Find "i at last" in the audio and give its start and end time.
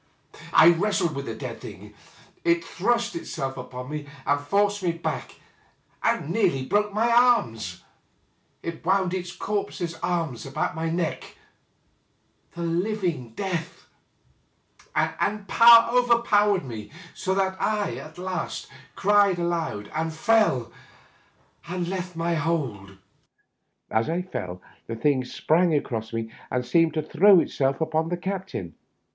17.61-18.69